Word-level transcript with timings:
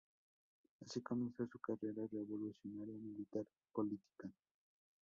Así 0.83 0.99
comenzó 1.03 1.45
su 1.45 1.59
carrera 1.59 2.01
revolucionaria, 2.11 2.95
militar 2.97 3.45
y 3.45 3.71
política. 3.71 4.29